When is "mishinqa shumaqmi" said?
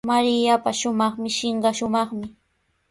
1.23-2.25